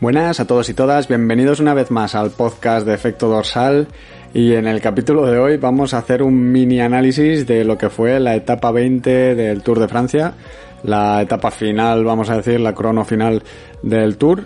Buenas 0.00 0.38
a 0.38 0.46
todos 0.46 0.68
y 0.68 0.74
todas, 0.74 1.08
bienvenidos 1.08 1.58
una 1.58 1.74
vez 1.74 1.90
más 1.90 2.14
al 2.14 2.30
podcast 2.30 2.86
de 2.86 2.94
Efecto 2.94 3.26
Dorsal. 3.26 3.88
Y 4.32 4.52
en 4.52 4.68
el 4.68 4.80
capítulo 4.80 5.26
de 5.26 5.40
hoy 5.40 5.56
vamos 5.56 5.92
a 5.92 5.98
hacer 5.98 6.22
un 6.22 6.52
mini 6.52 6.80
análisis 6.80 7.48
de 7.48 7.64
lo 7.64 7.76
que 7.76 7.90
fue 7.90 8.20
la 8.20 8.36
etapa 8.36 8.70
20 8.70 9.34
del 9.34 9.60
Tour 9.62 9.80
de 9.80 9.88
Francia, 9.88 10.34
la 10.84 11.20
etapa 11.20 11.50
final, 11.50 12.04
vamos 12.04 12.30
a 12.30 12.36
decir, 12.36 12.60
la 12.60 12.76
crono 12.76 13.04
final 13.04 13.42
del 13.82 14.16
Tour, 14.18 14.44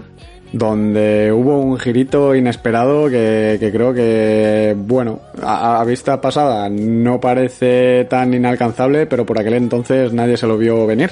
donde 0.55 1.30
hubo 1.30 1.59
un 1.59 1.78
girito 1.78 2.34
inesperado 2.34 3.11
que, 3.11 3.70
creo 3.70 3.92
que, 3.92 4.75
bueno, 4.75 5.20
a, 5.42 5.84
vista 5.84 6.19
pasada 6.19 6.70
no 6.70 7.20
parece 7.20 8.06
tan 8.06 8.33
inalcanzable, 8.33 9.05
pero 9.05 9.27
por 9.27 9.39
aquel 9.39 9.55
entonces 9.55 10.14
nadie 10.14 10.39
se 10.39 10.47
lo 10.47 10.56
vio 10.56 10.87
venir, 10.87 11.11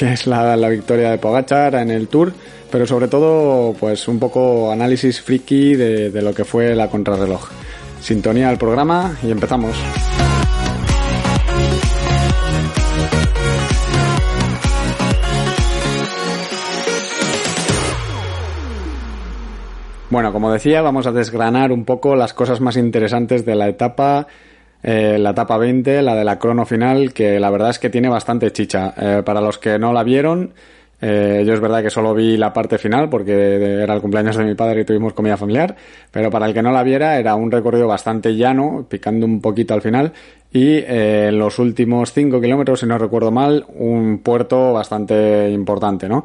que 0.00 0.14
es 0.14 0.26
la, 0.26 0.56
la 0.56 0.70
victoria 0.70 1.10
de 1.10 1.18
Pogachar 1.18 1.74
en 1.74 1.90
el 1.90 2.08
Tour 2.08 2.32
pero 2.70 2.86
sobre 2.86 3.08
todo, 3.08 3.74
pues 3.78 4.08
un 4.08 4.18
poco 4.18 4.72
análisis 4.72 5.20
friki 5.20 5.74
de, 5.74 6.10
de 6.10 6.22
lo 6.22 6.32
que 6.32 6.44
fue 6.44 6.74
la 6.74 6.88
contrarreloj. 6.88 7.50
Sintonía 8.00 8.48
al 8.48 8.56
programa 8.56 9.18
y 9.22 9.30
empezamos. 9.30 9.76
Bueno, 20.08 20.32
como 20.32 20.50
decía, 20.50 20.80
vamos 20.80 21.06
a 21.06 21.12
desgranar 21.12 21.72
un 21.72 21.84
poco 21.84 22.16
las 22.16 22.32
cosas 22.32 22.60
más 22.60 22.76
interesantes 22.76 23.44
de 23.44 23.54
la 23.54 23.68
etapa, 23.68 24.26
eh, 24.82 25.18
la 25.18 25.30
etapa 25.30 25.58
20, 25.58 26.02
la 26.02 26.14
de 26.14 26.24
la 26.24 26.38
crono 26.38 26.64
final, 26.64 27.12
que 27.12 27.38
la 27.38 27.50
verdad 27.50 27.70
es 27.70 27.78
que 27.78 27.90
tiene 27.90 28.08
bastante 28.08 28.52
chicha. 28.52 28.94
Eh, 28.96 29.22
para 29.24 29.40
los 29.40 29.58
que 29.58 29.78
no 29.78 29.92
la 29.92 30.02
vieron, 30.02 30.54
eh, 31.00 31.42
yo 31.46 31.54
es 31.54 31.60
verdad 31.60 31.82
que 31.82 31.90
solo 31.90 32.14
vi 32.14 32.36
la 32.36 32.52
parte 32.52 32.78
final 32.78 33.08
porque 33.08 33.82
era 33.82 33.94
el 33.94 34.00
cumpleaños 34.00 34.36
de 34.36 34.44
mi 34.44 34.54
padre 34.54 34.82
y 34.82 34.84
tuvimos 34.84 35.14
comida 35.14 35.36
familiar, 35.36 35.74
pero 36.10 36.30
para 36.30 36.46
el 36.46 36.54
que 36.54 36.62
no 36.62 36.72
la 36.72 36.82
viera 36.82 37.18
era 37.18 37.34
un 37.34 37.50
recorrido 37.50 37.86
bastante 37.86 38.36
llano, 38.36 38.86
picando 38.88 39.24
un 39.26 39.40
poquito 39.40 39.74
al 39.74 39.82
final, 39.82 40.12
y 40.52 40.78
eh, 40.78 41.28
en 41.28 41.38
los 41.38 41.58
últimos 41.58 42.12
5 42.12 42.40
kilómetros, 42.40 42.80
si 42.80 42.86
no 42.86 42.98
recuerdo 42.98 43.30
mal, 43.30 43.64
un 43.68 44.18
puerto 44.18 44.72
bastante 44.72 45.50
importante, 45.50 46.08
¿no? 46.08 46.24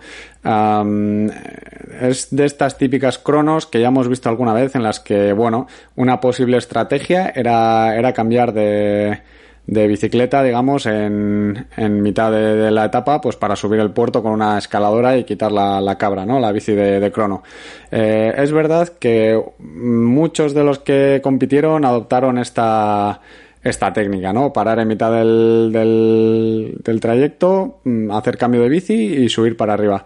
es 2.02 2.28
de 2.30 2.46
estas 2.46 2.78
típicas 2.78 3.18
cronos 3.18 3.66
que 3.66 3.80
ya 3.80 3.88
hemos 3.88 4.08
visto 4.08 4.30
alguna 4.30 4.54
vez 4.54 4.76
en 4.76 4.84
las 4.84 5.00
que, 5.00 5.34
bueno, 5.34 5.68
una 5.96 6.20
posible 6.20 6.58
estrategia 6.58 7.32
era, 7.36 7.96
era 7.96 8.14
cambiar 8.14 8.54
de 8.54 9.22
de 9.68 9.88
bicicleta, 9.88 10.44
digamos, 10.44 10.86
en, 10.86 11.68
en 11.76 12.02
mitad 12.02 12.32
de, 12.32 12.70
la 12.70 12.86
etapa, 12.86 13.20
pues 13.20 13.36
para 13.36 13.56
subir 13.56 13.80
el 13.80 13.92
puerto 13.92 14.22
con 14.22 14.32
una 14.32 14.58
escaladora 14.58 15.18
y 15.18 15.24
quitar 15.24 15.52
la, 15.52 15.82
la 15.82 15.98
cabra, 15.98 16.26
¿no? 16.26 16.40
La 16.40 16.52
bici 16.52 16.74
de, 16.74 17.12
crono. 17.12 17.44
Eh, 17.92 18.34
es 18.38 18.52
verdad 18.52 18.90
que 19.00 19.42
muchos 19.60 20.54
de 20.54 20.64
los 20.64 20.80
que 20.80 21.20
compitieron 21.24 21.84
adoptaron 21.84 22.38
esta, 22.38 23.22
esta 23.64 23.92
técnica, 23.92 24.32
¿no? 24.32 24.54
Parar 24.54 24.80
en 24.80 24.88
mitad 24.88 25.12
del, 25.12 25.72
del, 25.74 26.78
del 26.84 27.00
trayecto, 27.00 27.80
mm, 27.84 28.12
hacer 28.12 28.38
cambio 28.38 28.62
de 28.62 28.70
bici 28.70 28.94
y 28.94 29.30
subir 29.30 29.58
para 29.58 29.74
arriba. 29.74 30.06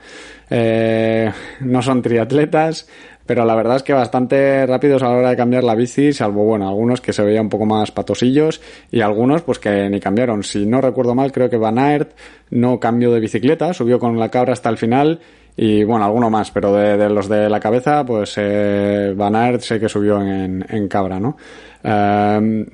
Eh, 0.50 1.31
no 1.59 1.81
son 1.81 2.01
triatletas, 2.01 2.88
pero 3.29 3.45
la 3.45 3.53
verdad 3.53 3.75
es 3.75 3.84
que 3.84 3.94
bastante 3.94 4.66
rápidos 4.66 5.03
a 5.03 5.09
la 5.09 5.16
hora 5.16 5.29
de 5.29 5.38
cambiar 5.38 5.63
la 5.63 5.75
bici, 5.75 6.13
salvo, 6.13 6.45
bueno, 6.45 6.67
algunos 6.67 7.00
que 7.00 7.13
se 7.13 7.22
veían 7.22 7.44
un 7.44 7.50
poco 7.50 7.67
más 7.67 7.91
patosillos 7.91 8.59
y 8.90 9.01
algunos 9.01 9.44
pues 9.44 9.59
que 9.59 9.88
ni 9.88 10.00
cambiaron. 10.00 10.41
Si 10.41 10.66
no 10.66 10.81
recuerdo 10.81 11.13
mal, 11.13 11.31
creo 11.31 11.47
que 11.47 11.56
Van 11.56 11.78
Aert 11.78 12.13
no 12.50 12.79
cambió 12.79 13.12
de 13.12 13.19
bicicleta, 13.19 13.72
subió 13.72 14.00
con 14.00 14.18
la 14.18 14.29
cabra 14.29 14.53
hasta 14.53 14.69
el 14.69 14.78
final 14.78 15.19
y 15.56 15.84
bueno, 15.84 16.06
alguno 16.06 16.31
más, 16.31 16.50
pero 16.50 16.73
de, 16.73 17.07
los 17.07 17.29
de 17.29 17.51
la 17.51 17.59
cabeza, 17.59 18.03
pues 18.03 18.34
eh, 18.38 19.13
Van 19.16 19.35
Aert 19.35 19.62
sé 19.62 19.79
que 19.79 19.89
subió 19.89 20.19
en, 20.19 20.66
en 20.68 20.88
cabra, 20.88 21.19
¿no? 21.19 21.38
Eh, 21.84 22.66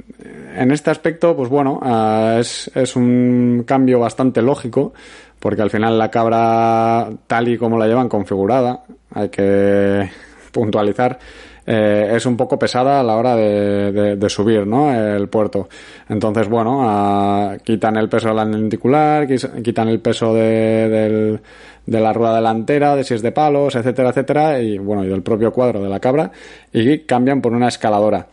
en 0.55 0.71
este 0.71 0.89
aspecto, 0.89 1.35
pues 1.35 1.49
bueno, 1.49 1.81
eh, 1.85 2.37
es, 2.39 2.71
es 2.73 2.95
un 2.95 3.65
cambio 3.67 3.99
bastante 3.99 4.41
lógico, 4.41 4.93
porque 5.37 5.63
al 5.63 5.69
final 5.69 5.99
la 5.99 6.09
cabra, 6.09 7.09
tal 7.27 7.49
y 7.49 7.57
como 7.57 7.77
la 7.77 7.87
llevan 7.87 8.07
configurada, 8.07 8.85
hay 9.13 9.27
que 9.27 10.09
puntualizar, 10.55 11.19
eh, 11.67 12.13
es 12.15 12.25
un 12.25 12.37
poco 12.37 12.57
pesada 12.57 13.01
a 13.01 13.03
la 13.03 13.17
hora 13.17 13.35
de, 13.35 14.29
subir 14.29 14.65
¿no? 14.65 14.93
el 14.93 15.27
puerto. 15.27 15.67
Entonces, 16.07 16.47
bueno, 16.47 17.57
quitan 17.63 17.97
el 17.97 18.07
peso 18.07 18.29
de 18.29 18.35
la 18.35 18.45
lenticular, 18.45 19.27
quitan 19.27 19.89
el 19.89 19.99
peso 19.99 20.33
de, 20.33 21.39
de 21.85 21.99
la 21.99 22.13
rueda 22.13 22.35
delantera, 22.35 22.95
de 22.95 23.03
si 23.03 23.15
es 23.15 23.21
de 23.21 23.33
palos, 23.33 23.75
etcétera, 23.75 24.09
etcétera, 24.09 24.61
y 24.61 24.77
bueno, 24.77 25.03
y 25.03 25.07
del 25.07 25.21
propio 25.21 25.51
cuadro 25.51 25.83
de 25.83 25.89
la 25.89 25.99
cabra, 25.99 26.31
y 26.71 26.99
cambian 26.99 27.41
por 27.41 27.51
una 27.51 27.67
escaladora. 27.67 28.27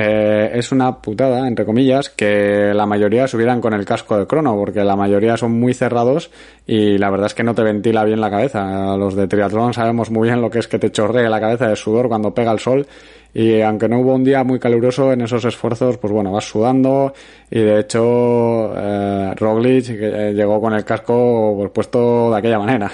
Eh, 0.00 0.52
es 0.54 0.70
una 0.70 1.02
putada, 1.02 1.48
entre 1.48 1.64
comillas, 1.64 2.08
que 2.08 2.72
la 2.72 2.86
mayoría 2.86 3.26
subieran 3.26 3.60
con 3.60 3.74
el 3.74 3.84
casco 3.84 4.16
de 4.16 4.28
crono, 4.28 4.54
porque 4.54 4.84
la 4.84 4.94
mayoría 4.94 5.36
son 5.36 5.58
muy 5.58 5.74
cerrados 5.74 6.30
y 6.68 6.98
la 6.98 7.10
verdad 7.10 7.26
es 7.26 7.34
que 7.34 7.42
no 7.42 7.52
te 7.52 7.64
ventila 7.64 8.04
bien 8.04 8.20
la 8.20 8.30
cabeza. 8.30 8.96
Los 8.96 9.16
de 9.16 9.26
triatlón 9.26 9.74
sabemos 9.74 10.12
muy 10.12 10.28
bien 10.28 10.40
lo 10.40 10.50
que 10.50 10.60
es 10.60 10.68
que 10.68 10.78
te 10.78 10.92
chorree 10.92 11.28
la 11.28 11.40
cabeza 11.40 11.66
de 11.66 11.74
sudor 11.74 12.06
cuando 12.06 12.32
pega 12.32 12.52
el 12.52 12.60
sol 12.60 12.86
y 13.34 13.60
aunque 13.60 13.88
no 13.88 14.00
hubo 14.00 14.14
un 14.14 14.24
día 14.24 14.44
muy 14.44 14.58
caluroso 14.58 15.12
en 15.12 15.22
esos 15.22 15.44
esfuerzos, 15.44 15.98
pues 15.98 16.12
bueno, 16.12 16.30
vas 16.30 16.44
sudando 16.44 17.12
y 17.50 17.58
de 17.58 17.80
hecho 17.80 18.72
eh, 18.76 19.34
Roglic 19.36 19.90
eh, 19.90 20.32
llegó 20.32 20.60
con 20.60 20.74
el 20.74 20.84
casco 20.84 21.54
pues, 21.58 21.70
puesto 21.70 22.30
de 22.30 22.38
aquella 22.38 22.58
manera, 22.58 22.90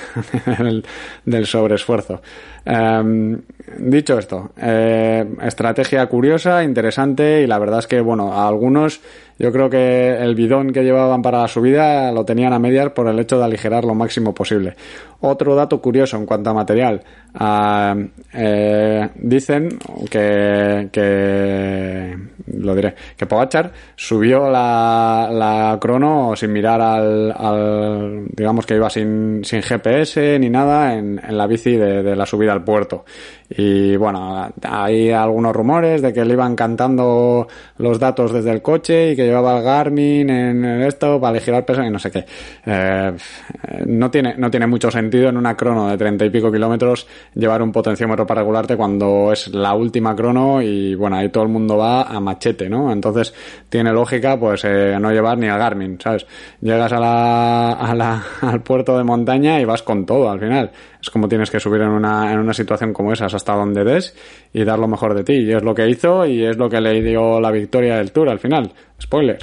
del 1.24 1.46
sobreesfuerzo. 1.46 2.20
Em, 2.66 3.40
dicho 3.78 4.18
esto, 4.18 4.50
eh, 4.56 5.26
estrategia 5.42 6.06
curiosa, 6.06 6.64
interesante 6.64 7.42
y 7.42 7.46
la 7.46 7.58
verdad 7.58 7.80
es 7.80 7.86
que, 7.86 8.00
bueno, 8.00 8.32
a 8.32 8.48
algunos 8.48 9.00
yo 9.38 9.50
creo 9.52 9.68
que 9.68 10.16
el 10.16 10.34
bidón 10.34 10.72
que 10.72 10.84
llevaban 10.84 11.22
para 11.22 11.42
la 11.42 11.48
subida 11.48 12.12
lo 12.12 12.24
tenían 12.24 12.52
a 12.52 12.58
mediar 12.58 12.94
por 12.94 13.08
el 13.08 13.18
hecho 13.18 13.38
de 13.38 13.44
aligerar 13.44 13.84
lo 13.84 13.94
máximo 13.94 14.32
posible. 14.32 14.76
Otro 15.20 15.54
dato 15.54 15.80
curioso 15.80 16.16
en 16.16 16.26
cuanto 16.26 16.50
a 16.50 16.54
material. 16.54 17.02
Ah, 17.34 17.96
eh, 18.32 19.08
dicen 19.16 19.70
que, 20.08 20.88
que, 20.92 22.16
lo 22.58 22.74
diré, 22.74 22.94
que 23.16 23.26
Pogachar 23.26 23.72
subió 23.96 24.48
la, 24.50 25.28
la 25.32 25.78
crono 25.80 26.36
sin 26.36 26.52
mirar 26.52 26.80
al, 26.80 27.32
al, 27.32 28.26
digamos 28.28 28.66
que 28.66 28.74
iba 28.76 28.88
sin, 28.90 29.40
sin 29.44 29.62
GPS 29.62 30.38
ni 30.38 30.50
nada 30.50 30.94
en, 30.94 31.20
en 31.26 31.36
la 31.36 31.46
bici 31.46 31.72
de, 31.72 32.02
de 32.02 32.14
la 32.14 32.26
subida 32.26 32.52
al 32.52 32.62
puerto. 32.62 33.04
Y 33.56 33.96
bueno, 33.96 34.48
hay 34.62 35.10
algunos 35.10 35.54
rumores 35.54 36.02
de 36.02 36.12
que 36.12 36.24
le 36.24 36.34
iban 36.34 36.56
cantando 36.56 37.46
los 37.78 37.98
datos 37.98 38.32
desde 38.32 38.50
el 38.50 38.62
coche 38.62 39.12
y 39.12 39.16
que 39.16 39.23
llevaba 39.24 39.58
el 39.58 39.64
Garmin 39.64 40.30
en 40.30 40.64
esto 40.82 41.20
para 41.20 41.32
elegir 41.32 41.54
al 41.54 41.64
peso 41.64 41.82
y 41.82 41.90
no 41.90 41.98
sé 41.98 42.10
qué. 42.10 42.24
Eh, 42.66 43.12
no, 43.86 44.10
tiene, 44.10 44.34
no 44.36 44.50
tiene 44.50 44.66
mucho 44.66 44.90
sentido 44.90 45.28
en 45.28 45.36
una 45.36 45.56
crono 45.56 45.88
de 45.88 45.96
treinta 45.96 46.24
y 46.24 46.30
pico 46.30 46.50
kilómetros 46.50 47.06
llevar 47.34 47.62
un 47.62 47.72
potenciómetro 47.72 48.26
para 48.26 48.40
regularte 48.42 48.76
cuando 48.76 49.32
es 49.32 49.48
la 49.48 49.74
última 49.74 50.14
crono 50.14 50.62
y 50.62 50.94
bueno, 50.94 51.16
ahí 51.16 51.28
todo 51.28 51.44
el 51.44 51.50
mundo 51.50 51.76
va 51.76 52.02
a 52.02 52.20
machete, 52.20 52.68
¿no? 52.68 52.92
Entonces 52.92 53.34
tiene 53.68 53.92
lógica 53.92 54.38
pues 54.38 54.64
eh, 54.64 54.96
no 55.00 55.10
llevar 55.10 55.38
ni 55.38 55.48
al 55.48 55.58
Garmin, 55.58 55.98
¿sabes? 56.00 56.26
Llegas 56.60 56.92
a 56.92 57.00
la, 57.00 57.72
a 57.72 57.94
la, 57.94 58.22
al 58.42 58.62
puerto 58.62 58.96
de 58.96 59.04
montaña 59.04 59.60
y 59.60 59.64
vas 59.64 59.82
con 59.82 60.06
todo 60.06 60.30
al 60.30 60.40
final. 60.40 60.70
Es 61.04 61.10
como 61.10 61.28
tienes 61.28 61.50
que 61.50 61.60
subir 61.60 61.82
en 61.82 61.90
una, 61.90 62.32
en 62.32 62.38
una 62.38 62.54
situación 62.54 62.94
como 62.94 63.12
esa 63.12 63.26
hasta 63.26 63.52
donde 63.52 63.84
des 63.84 64.16
y 64.54 64.64
dar 64.64 64.78
lo 64.78 64.88
mejor 64.88 65.12
de 65.12 65.22
ti. 65.22 65.34
Y 65.34 65.52
es 65.52 65.62
lo 65.62 65.74
que 65.74 65.86
hizo 65.86 66.24
y 66.24 66.42
es 66.42 66.56
lo 66.56 66.70
que 66.70 66.80
le 66.80 67.02
dio 67.02 67.42
la 67.42 67.50
victoria 67.50 67.98
del 67.98 68.10
Tour 68.10 68.30
al 68.30 68.38
final. 68.38 68.72
Spoiler. 68.98 69.38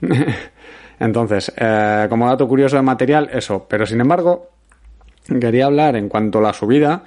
Entonces, 0.98 1.52
eh, 1.56 2.06
como 2.10 2.26
dato 2.26 2.48
curioso 2.48 2.74
de 2.74 2.82
material, 2.82 3.30
eso. 3.32 3.64
Pero 3.68 3.86
sin 3.86 4.00
embargo, 4.00 4.50
quería 5.40 5.66
hablar 5.66 5.94
en 5.94 6.08
cuanto 6.08 6.40
a 6.40 6.42
la 6.42 6.52
subida, 6.52 7.04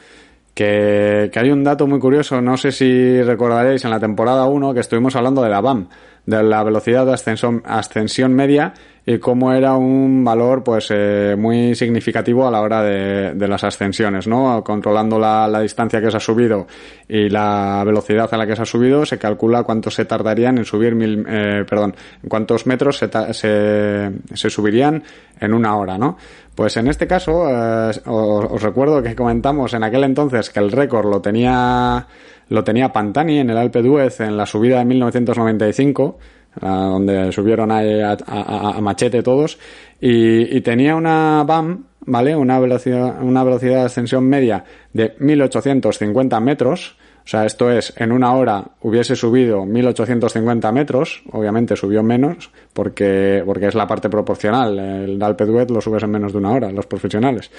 que, 0.53 1.29
que 1.29 1.39
hay 1.39 1.51
un 1.51 1.65
dato 1.65 1.85
muy 1.85 1.99
curioso, 1.99 2.39
no 2.39 2.55
sé 2.55 2.71
si 2.71 3.21
recordaréis 3.21 3.83
en 3.83 3.91
la 3.91 3.99
temporada 3.99 4.45
1 4.45 4.73
que 4.73 4.79
estuvimos 4.79 5.17
hablando 5.17 5.41
de 5.41 5.49
la 5.49 5.59
BAM, 5.59 5.89
de 6.27 6.43
la 6.43 6.61
velocidad 6.63 7.05
de 7.05 7.13
ascensión, 7.13 7.63
ascensión 7.65 8.33
media 8.33 8.73
y 9.05 9.17
cómo 9.19 9.53
era 9.53 9.77
un 9.77 10.25
valor 10.25 10.61
pues 10.65 10.89
eh, 10.91 11.35
muy 11.37 11.73
significativo 11.73 12.45
a 12.45 12.51
la 12.51 12.59
hora 12.59 12.83
de, 12.83 13.33
de 13.33 13.47
las 13.47 13.63
ascensiones, 13.63 14.27
¿no? 14.27 14.61
Controlando 14.61 15.17
la, 15.17 15.47
la, 15.47 15.61
distancia 15.61 16.01
que 16.01 16.11
se 16.11 16.17
ha 16.17 16.19
subido 16.19 16.67
y 17.07 17.29
la 17.29 17.81
velocidad 17.85 18.27
a 18.29 18.35
la 18.35 18.45
que 18.45 18.57
se 18.57 18.63
ha 18.63 18.65
subido, 18.65 19.05
se 19.05 19.17
calcula 19.17 19.63
cuánto 19.63 19.89
se 19.89 20.03
tardarían 20.03 20.57
en 20.57 20.65
subir 20.65 20.93
mil, 20.93 21.25
eh, 21.25 21.63
perdón, 21.67 21.95
cuántos 22.27 22.67
metros 22.67 22.97
se, 22.97 23.09
se, 23.33 24.11
se, 24.33 24.49
subirían 24.49 25.01
en 25.39 25.53
una 25.53 25.77
hora, 25.77 25.97
¿no? 25.97 26.17
Pues 26.53 26.75
en 26.75 26.89
este 26.89 27.07
caso, 27.07 27.47
eh, 27.49 27.91
os, 28.05 28.45
os 28.51 28.61
recuerdo 28.61 29.01
que 29.01 29.15
comentamos 29.15 29.73
en 29.73 29.83
aquel 29.83 30.03
entonces 30.03 30.49
que 30.49 30.59
el 30.59 30.73
récord 30.73 31.09
lo 31.09 31.21
tenía 31.21 32.05
lo 32.49 32.63
tenía 32.63 32.91
Pantani 32.93 33.39
en 33.39 33.49
el 33.49 33.57
Alpe 33.57 33.81
d'Huez 33.81 34.21
en 34.21 34.37
la 34.37 34.45
subida 34.45 34.79
de 34.79 34.85
1995 34.85 36.17
donde 36.61 37.31
subieron 37.31 37.71
a, 37.71 38.81
machete 38.81 39.23
todos, 39.23 39.57
y, 39.99 40.57
y, 40.57 40.61
tenía 40.61 40.95
una 40.95 41.43
BAM, 41.45 41.85
¿vale? 42.01 42.35
Una 42.35 42.59
velocidad, 42.59 43.21
una 43.21 43.43
velocidad 43.43 43.79
de 43.79 43.85
ascensión 43.85 44.27
media 44.27 44.63
de 44.93 45.15
1850 45.19 46.39
metros, 46.39 46.97
o 47.27 47.29
sea, 47.29 47.45
esto 47.45 47.69
es, 47.69 47.93
en 47.97 48.13
una 48.13 48.33
hora 48.33 48.63
hubiese 48.83 49.13
subido 49.13 49.65
1850 49.65 50.71
metros, 50.71 51.23
obviamente 51.33 51.75
subió 51.75 52.01
menos, 52.01 52.49
porque, 52.71 53.43
porque 53.45 53.67
es 53.67 53.75
la 53.75 53.85
parte 53.85 54.07
proporcional. 54.09 54.79
El 54.79 55.21
Alpe 55.21 55.45
d'Huez 55.45 55.69
lo 55.69 55.81
subes 55.81 56.03
en 56.03 56.11
menos 56.11 56.31
de 56.31 56.37
una 56.37 56.53
hora, 56.53 56.71
los 56.71 56.85
profesionales. 56.85 57.51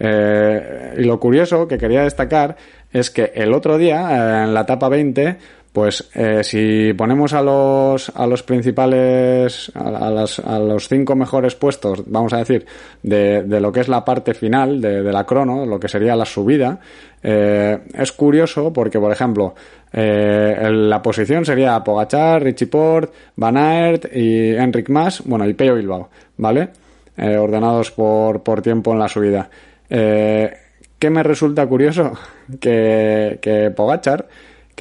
Eh, 0.00 0.96
y 0.98 1.04
lo 1.04 1.20
curioso 1.20 1.68
que 1.68 1.78
quería 1.78 2.02
destacar 2.02 2.56
es 2.92 3.12
que 3.12 3.30
el 3.36 3.54
otro 3.54 3.78
día, 3.78 4.42
en 4.42 4.54
la 4.54 4.62
etapa 4.62 4.88
20, 4.88 5.36
pues 5.72 6.10
eh, 6.14 6.44
si 6.44 6.92
ponemos 6.92 7.32
a 7.32 7.40
los, 7.40 8.10
a 8.14 8.26
los 8.26 8.42
principales, 8.42 9.72
a, 9.74 10.10
las, 10.10 10.38
a, 10.38 10.58
los 10.58 10.86
cinco 10.86 11.16
mejores 11.16 11.54
puestos, 11.54 12.02
vamos 12.06 12.34
a 12.34 12.38
decir, 12.38 12.66
de, 13.02 13.42
de 13.42 13.60
lo 13.60 13.72
que 13.72 13.80
es 13.80 13.88
la 13.88 14.04
parte 14.04 14.34
final 14.34 14.82
de, 14.82 15.02
de, 15.02 15.12
la 15.12 15.24
crono, 15.24 15.64
lo 15.64 15.80
que 15.80 15.88
sería 15.88 16.14
la 16.14 16.26
subida, 16.26 16.78
eh, 17.22 17.78
es 17.94 18.12
curioso 18.12 18.70
porque, 18.70 19.00
por 19.00 19.12
ejemplo, 19.12 19.54
eh, 19.92 20.68
la 20.70 21.00
posición 21.00 21.44
sería 21.46 21.82
Pogachar, 21.82 22.42
Richie 22.42 22.66
Port, 22.66 23.12
Van 23.36 23.56
Aert 23.56 24.14
y 24.14 24.50
Enric 24.50 24.90
Mas, 24.90 25.22
bueno, 25.24 25.48
y 25.48 25.54
Peo 25.54 25.74
Bilbao, 25.74 26.10
¿vale? 26.36 26.68
Eh, 27.16 27.36
ordenados 27.36 27.90
por, 27.92 28.42
por 28.42 28.60
tiempo 28.60 28.92
en 28.92 28.98
la 28.98 29.08
subida. 29.08 29.48
Eh, 29.88 30.52
¿Qué 30.98 31.10
me 31.10 31.22
resulta 31.22 31.66
curioso? 31.66 32.12
Que, 32.60 33.38
que 33.40 33.70
Pogachar 33.70 34.26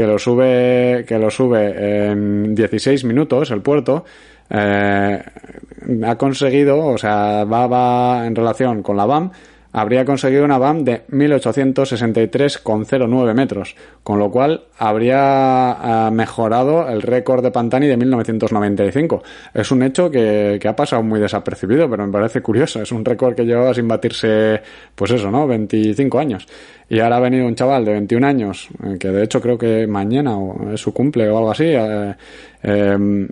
que 0.01 0.07
lo 0.07 0.17
sube, 0.17 1.05
que 1.07 1.19
lo 1.19 1.29
sube 1.29 2.09
en 2.09 2.55
16 2.55 3.03
minutos 3.03 3.51
el 3.51 3.61
puerto, 3.61 4.03
eh, 4.49 5.21
ha 6.03 6.15
conseguido, 6.15 6.87
o 6.87 6.97
sea, 6.97 7.43
va, 7.43 7.67
va 7.67 8.25
en 8.25 8.35
relación 8.35 8.81
con 8.81 8.97
la 8.97 9.05
BAM, 9.05 9.29
habría 9.71 10.03
conseguido 10.05 10.45
una 10.45 10.57
BAM 10.57 10.83
de 10.83 11.03
1863,09 11.09 13.33
metros, 13.33 13.75
con 14.03 14.19
lo 14.19 14.29
cual 14.31 14.61
habría 14.77 16.09
uh, 16.09 16.11
mejorado 16.11 16.89
el 16.89 17.01
récord 17.01 17.43
de 17.43 17.51
Pantani 17.51 17.87
de 17.87 17.97
1995. 17.97 19.23
Es 19.53 19.71
un 19.71 19.83
hecho 19.83 20.09
que, 20.11 20.59
que, 20.61 20.67
ha 20.67 20.75
pasado 20.75 21.01
muy 21.03 21.19
desapercibido, 21.19 21.89
pero 21.89 22.05
me 22.05 22.11
parece 22.11 22.41
curioso. 22.41 22.81
Es 22.81 22.91
un 22.91 23.05
récord 23.05 23.35
que 23.35 23.45
llevaba 23.45 23.73
sin 23.73 23.87
batirse, 23.87 24.61
pues 24.95 25.11
eso, 25.11 25.31
¿no? 25.31 25.47
25 25.47 26.19
años. 26.19 26.45
Y 26.91 26.99
ahora 26.99 27.17
ha 27.17 27.19
venido 27.21 27.47
un 27.47 27.55
chaval 27.55 27.85
de 27.85 27.93
21 27.93 28.27
años, 28.27 28.67
eh, 28.83 28.97
que 28.99 29.07
de 29.07 29.23
hecho 29.23 29.39
creo 29.39 29.57
que 29.57 29.87
mañana 29.87 30.35
es 30.73 30.81
su 30.81 30.93
cumple 30.93 31.29
o 31.29 31.37
algo 31.37 31.51
así, 31.51 31.67
eh, 31.67 32.13
eh, 32.63 33.27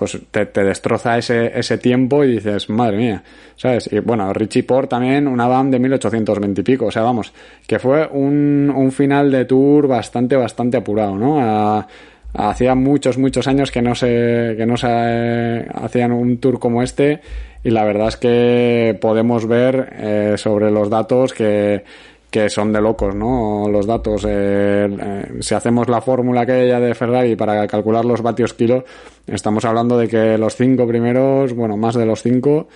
pues 0.00 0.18
te, 0.30 0.46
destroza 0.46 1.18
ese, 1.18 1.58
ese 1.58 1.76
tiempo 1.76 2.24
y 2.24 2.36
dices, 2.36 2.70
madre 2.70 2.96
mía, 2.96 3.22
¿sabes? 3.54 3.86
Y 3.92 3.98
bueno, 3.98 4.32
Richie 4.32 4.62
Port 4.62 4.88
también, 4.88 5.28
una 5.28 5.46
BAM 5.46 5.70
de 5.70 5.78
1820 5.78 6.62
y 6.62 6.64
pico, 6.64 6.86
o 6.86 6.90
sea, 6.90 7.02
vamos, 7.02 7.34
que 7.66 7.78
fue 7.78 8.08
un, 8.10 8.72
un 8.74 8.92
final 8.92 9.30
de 9.30 9.44
tour 9.44 9.86
bastante, 9.86 10.36
bastante 10.36 10.78
apurado, 10.78 11.18
¿no? 11.18 11.86
Hacía 12.32 12.74
muchos, 12.74 13.18
muchos 13.18 13.46
años 13.46 13.70
que 13.70 13.82
no 13.82 13.94
se, 13.94 14.54
que 14.56 14.64
no 14.64 14.78
se 14.78 14.88
eh, 14.88 15.66
hacían 15.74 16.12
un 16.12 16.38
tour 16.38 16.58
como 16.58 16.82
este 16.82 17.20
y 17.62 17.68
la 17.68 17.84
verdad 17.84 18.08
es 18.08 18.16
que 18.16 18.96
podemos 19.02 19.46
ver 19.46 19.92
eh, 19.98 20.34
sobre 20.38 20.70
los 20.70 20.88
datos 20.88 21.34
que 21.34 21.84
que 22.30 22.48
son 22.48 22.72
de 22.72 22.80
locos, 22.80 23.14
¿no? 23.14 23.68
Los 23.68 23.86
datos. 23.86 24.24
Eh, 24.26 24.88
eh, 24.88 25.32
si 25.40 25.54
hacemos 25.54 25.88
la 25.88 26.00
fórmula 26.00 26.42
aquella 26.42 26.80
de 26.80 26.94
Ferrari 26.94 27.36
para 27.36 27.66
calcular 27.66 28.04
los 28.04 28.22
vatios 28.22 28.54
kilo, 28.54 28.84
estamos 29.26 29.64
hablando 29.64 29.98
de 29.98 30.08
que 30.08 30.38
los 30.38 30.56
cinco 30.56 30.86
primeros, 30.86 31.52
bueno, 31.52 31.76
más 31.76 31.94
de 31.94 32.06
los 32.06 32.22
cinco, 32.22 32.68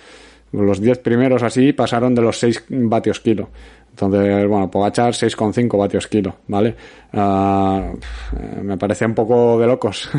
los 0.51 0.81
diez 0.81 0.99
primeros 0.99 1.43
así, 1.43 1.73
pasaron 1.73 2.13
de 2.13 2.21
los 2.21 2.39
seis 2.39 2.63
vatios 2.69 3.19
kilo. 3.19 3.49
Entonces, 3.95 4.45
bueno, 4.45 4.69
Pogachar 4.69 5.13
6,5 5.13 5.77
vatios 5.77 6.07
kilo, 6.07 6.35
¿vale? 6.49 6.75
Uh, 7.13 7.97
me 8.61 8.77
parece 8.77 9.05
un 9.05 9.13
poco 9.13 9.57
de 9.57 9.67
locos. 9.67 10.09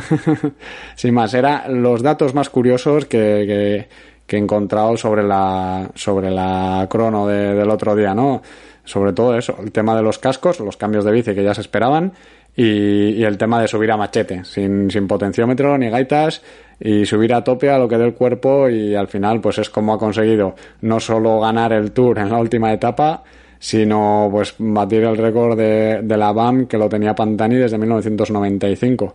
Sin 0.96 1.12
más, 1.12 1.34
eran 1.34 1.82
los 1.82 2.02
datos 2.02 2.32
más 2.32 2.48
curiosos 2.48 3.04
que, 3.04 3.18
que, 3.18 3.88
que, 4.26 4.36
he 4.36 4.38
encontrado 4.38 4.96
sobre 4.96 5.22
la, 5.24 5.90
sobre 5.94 6.30
la 6.30 6.86
crono 6.88 7.26
de, 7.26 7.54
del 7.54 7.68
otro 7.68 7.94
día, 7.94 8.14
¿no? 8.14 8.40
Sobre 8.86 9.12
todo 9.12 9.36
eso, 9.36 9.56
el 9.62 9.72
tema 9.72 9.94
de 9.94 10.02
los 10.02 10.18
cascos, 10.18 10.60
los 10.60 10.76
cambios 10.76 11.04
de 11.04 11.12
bici 11.12 11.34
que 11.34 11.44
ya 11.44 11.52
se 11.52 11.60
esperaban 11.60 12.12
y, 12.56 13.22
el 13.22 13.36
tema 13.36 13.60
de 13.60 13.68
subir 13.68 13.90
a 13.92 13.96
machete, 13.96 14.44
sin, 14.44 14.90
sin, 14.90 15.06
potenciómetro 15.06 15.76
ni 15.76 15.90
gaitas 15.90 16.40
y 16.80 17.04
subir 17.04 17.34
a 17.34 17.44
tope 17.44 17.68
a 17.68 17.78
lo 17.78 17.88
que 17.88 17.98
dé 17.98 18.06
el 18.06 18.14
cuerpo 18.14 18.70
y 18.70 18.94
al 18.94 19.08
final 19.08 19.40
pues 19.40 19.58
es 19.58 19.68
como 19.68 19.92
ha 19.92 19.98
conseguido 19.98 20.54
no 20.80 21.00
solo 21.00 21.40
ganar 21.40 21.72
el 21.72 21.92
tour 21.92 22.18
en 22.18 22.30
la 22.30 22.38
última 22.38 22.72
etapa, 22.72 23.24
sino 23.58 24.28
pues 24.30 24.54
batir 24.58 25.04
el 25.04 25.18
récord 25.18 25.58
de, 25.58 26.00
de 26.02 26.16
la 26.16 26.32
BAM 26.32 26.66
que 26.66 26.78
lo 26.78 26.88
tenía 26.88 27.14
Pantani 27.14 27.56
desde 27.56 27.76
1995. 27.76 29.14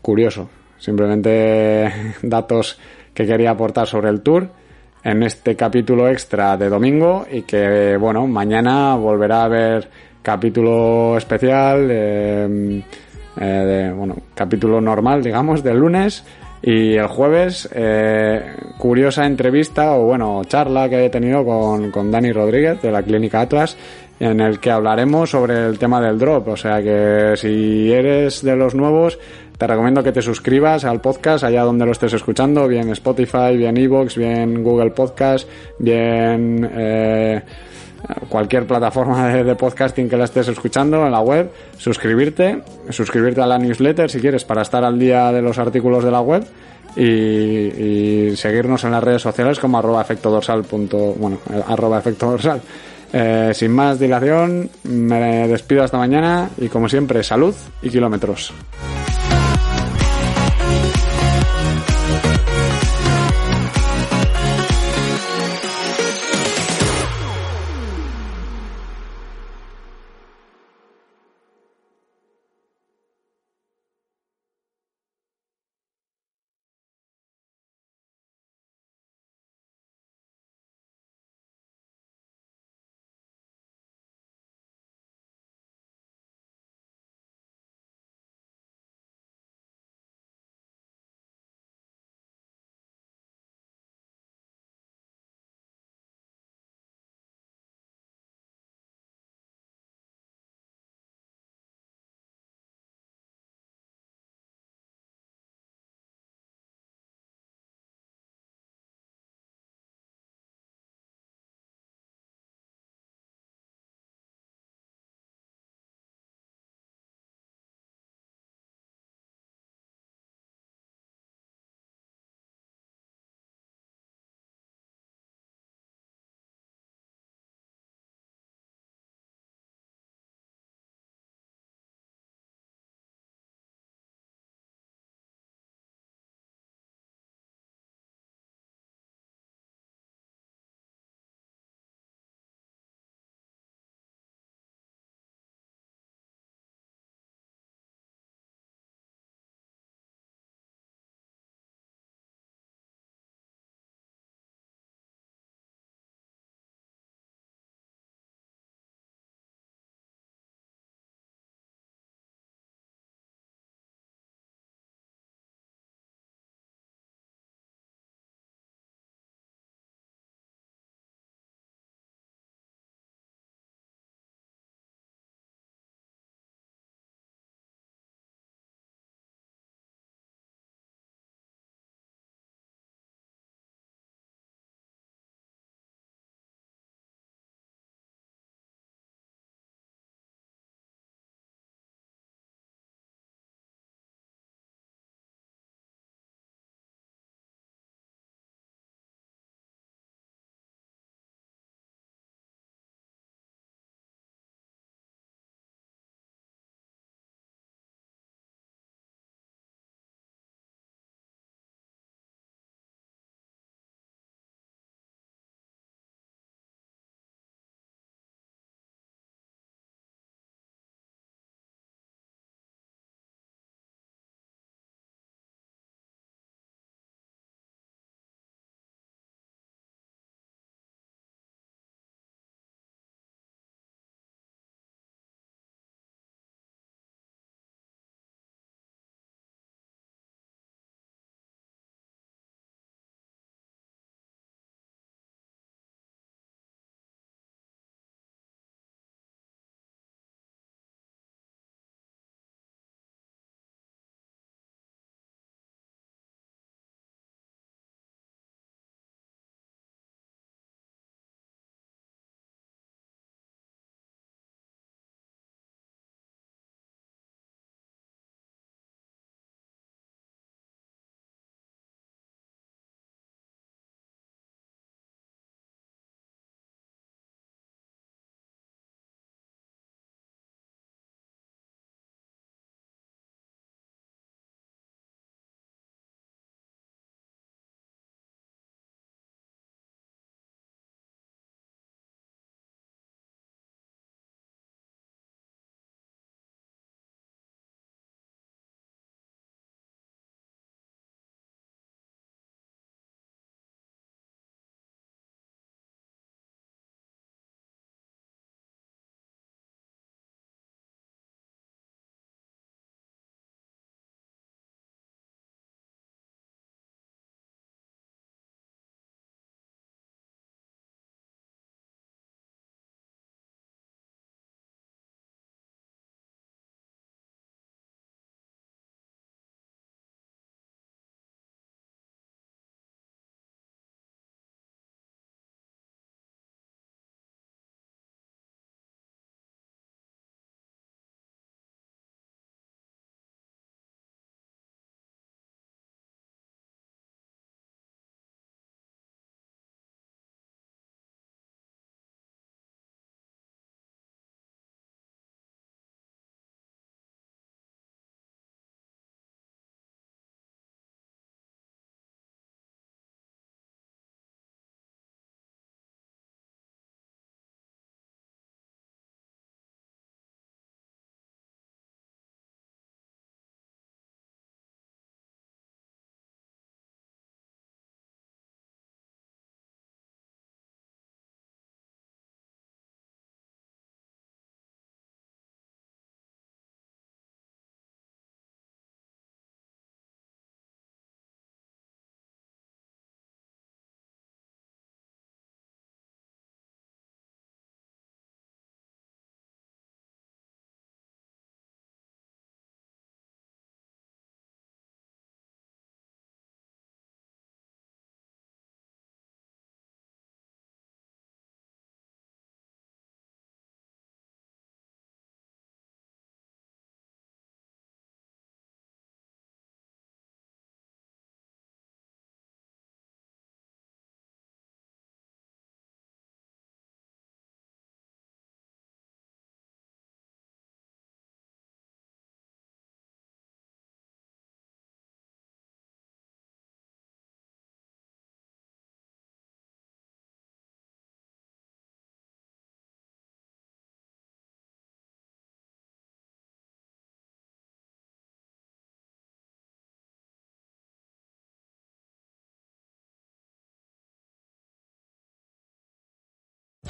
Curioso, 0.00 0.48
simplemente 0.78 1.92
datos 2.22 2.78
que 3.12 3.26
quería 3.26 3.50
aportar 3.50 3.86
sobre 3.86 4.08
el 4.08 4.22
tour 4.22 4.61
en 5.04 5.22
este 5.22 5.56
capítulo 5.56 6.08
extra 6.08 6.56
de 6.56 6.68
domingo 6.68 7.26
y 7.30 7.42
que, 7.42 7.96
bueno, 7.96 8.26
mañana 8.26 8.94
volverá 8.94 9.42
a 9.42 9.44
haber 9.44 9.88
capítulo 10.22 11.16
especial, 11.16 11.88
eh, 11.90 12.82
eh, 13.40 13.44
de, 13.44 13.92
bueno, 13.92 14.16
capítulo 14.34 14.80
normal, 14.80 15.22
digamos, 15.22 15.62
del 15.62 15.78
lunes. 15.78 16.24
Y 16.64 16.94
el 16.94 17.08
jueves, 17.08 17.68
eh, 17.74 18.40
curiosa 18.78 19.26
entrevista 19.26 19.96
o, 19.96 20.04
bueno, 20.04 20.42
charla 20.46 20.88
que 20.88 21.06
he 21.06 21.10
tenido 21.10 21.44
con, 21.44 21.90
con 21.90 22.08
Dani 22.12 22.30
Rodríguez 22.30 22.80
de 22.80 22.92
la 22.92 23.02
Clínica 23.02 23.40
Atlas, 23.40 23.76
en 24.20 24.40
el 24.40 24.60
que 24.60 24.70
hablaremos 24.70 25.30
sobre 25.30 25.66
el 25.66 25.76
tema 25.80 26.00
del 26.00 26.20
drop. 26.20 26.46
O 26.46 26.56
sea 26.56 26.80
que 26.80 27.32
si 27.36 27.92
eres 27.92 28.44
de 28.44 28.54
los 28.54 28.76
nuevos, 28.76 29.18
te 29.56 29.66
recomiendo 29.66 30.02
que 30.02 30.12
te 30.12 30.22
suscribas 30.22 30.84
al 30.84 31.00
podcast 31.00 31.44
allá 31.44 31.62
donde 31.62 31.86
lo 31.86 31.92
estés 31.92 32.12
escuchando, 32.14 32.66
bien 32.66 32.90
Spotify, 32.90 33.56
bien 33.56 33.76
Evox, 33.76 34.16
bien 34.16 34.62
Google 34.62 34.90
Podcast, 34.90 35.48
bien 35.78 36.68
eh, 36.72 37.42
cualquier 38.28 38.66
plataforma 38.66 39.28
de, 39.28 39.54
podcasting 39.54 40.08
que 40.08 40.16
la 40.16 40.24
estés 40.24 40.48
escuchando 40.48 41.04
en 41.04 41.12
la 41.12 41.20
web, 41.20 41.50
suscribirte, 41.78 42.62
suscribirte 42.90 43.40
a 43.40 43.46
la 43.46 43.58
newsletter 43.58 44.10
si 44.10 44.20
quieres 44.20 44.44
para 44.44 44.62
estar 44.62 44.84
al 44.84 44.98
día 44.98 45.30
de 45.32 45.42
los 45.42 45.58
artículos 45.58 46.04
de 46.04 46.10
la 46.10 46.20
web. 46.20 46.44
Y, 46.94 48.36
seguirnos 48.36 48.84
en 48.84 48.90
las 48.90 49.02
redes 49.02 49.22
sociales 49.22 49.58
como 49.58 49.78
arroba 49.78 50.02
efecto 50.02 50.38
punto, 50.68 51.14
bueno, 51.16 51.38
arroba 51.66 51.98
efecto 51.98 52.30
dorsal. 52.30 52.60
Eh, 53.12 53.52
sin 53.54 53.72
más 53.72 53.98
dilación, 53.98 54.68
me 54.84 55.46
despido 55.48 55.84
hasta 55.84 55.98
mañana 55.98 56.50
y 56.58 56.68
como 56.68 56.88
siempre, 56.88 57.22
salud 57.22 57.54
y 57.82 57.90
kilómetros. 57.90 58.52